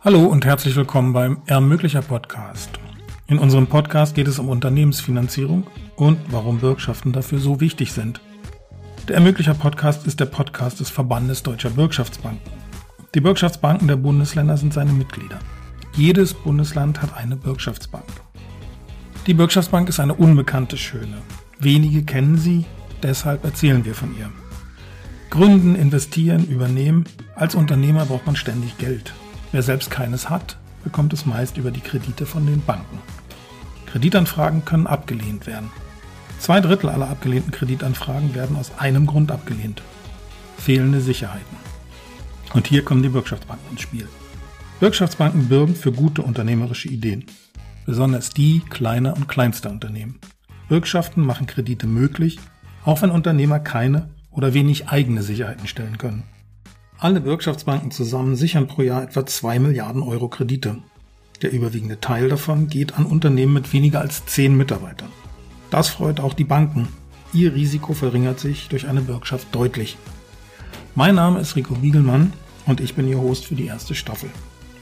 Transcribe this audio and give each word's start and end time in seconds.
Hallo 0.00 0.26
und 0.26 0.44
herzlich 0.44 0.76
willkommen 0.76 1.12
beim 1.12 1.38
Ermöglicher 1.46 2.02
Podcast. 2.02 2.70
In 3.26 3.40
unserem 3.40 3.66
Podcast 3.66 4.14
geht 4.14 4.28
es 4.28 4.38
um 4.38 4.48
Unternehmensfinanzierung 4.48 5.66
und 5.96 6.20
warum 6.30 6.60
Bürgschaften 6.60 7.12
dafür 7.12 7.40
so 7.40 7.60
wichtig 7.60 7.92
sind. 7.92 8.20
Der 9.08 9.16
Ermöglicher 9.16 9.54
Podcast 9.54 10.06
ist 10.06 10.20
der 10.20 10.26
Podcast 10.26 10.78
des 10.78 10.88
Verbandes 10.88 11.42
Deutscher 11.42 11.70
Bürgschaftsbanken. 11.70 12.52
Die 13.16 13.20
Bürgschaftsbanken 13.20 13.88
der 13.88 13.96
Bundesländer 13.96 14.56
sind 14.56 14.72
seine 14.72 14.92
Mitglieder. 14.92 15.40
Jedes 15.96 16.32
Bundesland 16.32 17.02
hat 17.02 17.16
eine 17.16 17.34
Bürgschaftsbank. 17.34 18.04
Die 19.26 19.34
Bürgschaftsbank 19.34 19.88
ist 19.88 19.98
eine 19.98 20.14
unbekannte 20.14 20.76
Schöne. 20.76 21.18
Wenige 21.58 22.04
kennen 22.04 22.38
sie, 22.38 22.66
deshalb 23.02 23.42
erzählen 23.44 23.84
wir 23.84 23.96
von 23.96 24.16
ihr. 24.16 24.30
Gründen, 25.28 25.74
investieren, 25.74 26.46
übernehmen. 26.46 27.04
Als 27.34 27.56
Unternehmer 27.56 28.06
braucht 28.06 28.26
man 28.26 28.36
ständig 28.36 28.78
Geld. 28.78 29.12
Wer 29.50 29.62
selbst 29.62 29.90
keines 29.90 30.28
hat, 30.28 30.58
bekommt 30.84 31.12
es 31.12 31.24
meist 31.24 31.56
über 31.56 31.70
die 31.70 31.80
Kredite 31.80 32.26
von 32.26 32.46
den 32.46 32.62
Banken. 32.62 32.98
Kreditanfragen 33.86 34.64
können 34.64 34.86
abgelehnt 34.86 35.46
werden. 35.46 35.70
Zwei 36.38 36.60
Drittel 36.60 36.90
aller 36.90 37.08
abgelehnten 37.08 37.50
Kreditanfragen 37.50 38.34
werden 38.34 38.56
aus 38.56 38.72
einem 38.78 39.06
Grund 39.06 39.32
abgelehnt. 39.32 39.82
Fehlende 40.58 41.00
Sicherheiten. 41.00 41.56
Und 42.54 42.66
hier 42.66 42.84
kommen 42.84 43.02
die 43.02 43.08
Bürgschaftsbanken 43.08 43.70
ins 43.70 43.80
Spiel. 43.80 44.08
Bürgschaftsbanken 44.80 45.48
bürgen 45.48 45.74
für 45.74 45.92
gute 45.92 46.22
unternehmerische 46.22 46.88
Ideen. 46.88 47.24
Besonders 47.86 48.30
die 48.30 48.60
kleiner 48.68 49.16
und 49.16 49.28
kleinster 49.28 49.70
Unternehmen. 49.70 50.18
Bürgschaften 50.68 51.24
machen 51.24 51.46
Kredite 51.46 51.86
möglich, 51.86 52.38
auch 52.84 53.00
wenn 53.00 53.10
Unternehmer 53.10 53.58
keine 53.58 54.10
oder 54.30 54.54
wenig 54.54 54.88
eigene 54.88 55.22
Sicherheiten 55.22 55.66
stellen 55.66 55.96
können. 55.98 56.22
Alle 57.00 57.24
Wirtschaftsbanken 57.24 57.92
zusammen 57.92 58.34
sichern 58.34 58.66
pro 58.66 58.82
Jahr 58.82 59.04
etwa 59.04 59.24
2 59.24 59.60
Milliarden 59.60 60.02
Euro 60.02 60.26
Kredite. 60.26 60.78
Der 61.42 61.52
überwiegende 61.52 62.00
Teil 62.00 62.28
davon 62.28 62.66
geht 62.66 62.98
an 62.98 63.06
Unternehmen 63.06 63.52
mit 63.52 63.72
weniger 63.72 64.00
als 64.00 64.26
10 64.26 64.56
Mitarbeitern. 64.56 65.10
Das 65.70 65.88
freut 65.88 66.18
auch 66.18 66.34
die 66.34 66.42
Banken. 66.42 66.88
Ihr 67.32 67.54
Risiko 67.54 67.92
verringert 67.92 68.40
sich 68.40 68.66
durch 68.66 68.88
eine 68.88 69.00
Bürgschaft 69.00 69.46
deutlich. 69.52 69.96
Mein 70.96 71.14
Name 71.14 71.38
ist 71.38 71.54
Rico 71.54 71.76
Biegelmann 71.76 72.32
und 72.66 72.80
ich 72.80 72.96
bin 72.96 73.06
Ihr 73.06 73.20
Host 73.20 73.46
für 73.46 73.54
die 73.54 73.66
erste 73.66 73.94
Staffel. 73.94 74.30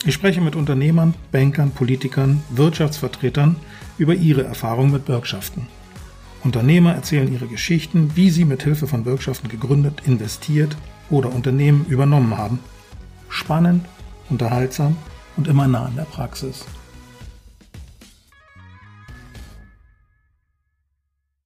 Ich 0.06 0.14
spreche 0.14 0.40
mit 0.40 0.56
Unternehmern, 0.56 1.12
Bankern, 1.32 1.72
Politikern, 1.72 2.42
Wirtschaftsvertretern 2.48 3.56
über 3.98 4.14
ihre 4.14 4.44
Erfahrungen 4.44 4.92
mit 4.92 5.04
Bürgschaften. 5.04 5.66
Unternehmer 6.46 6.94
erzählen 6.94 7.32
ihre 7.32 7.48
Geschichten, 7.48 8.12
wie 8.14 8.30
sie 8.30 8.44
mit 8.44 8.62
Hilfe 8.62 8.86
von 8.86 9.02
Bürgschaften 9.02 9.48
gegründet, 9.48 10.02
investiert 10.06 10.76
oder 11.10 11.34
Unternehmen 11.34 11.84
übernommen 11.88 12.38
haben. 12.38 12.60
Spannend, 13.28 13.84
unterhaltsam 14.30 14.96
und 15.36 15.48
immer 15.48 15.66
nah 15.66 15.86
an 15.86 15.96
der 15.96 16.04
Praxis. 16.04 16.64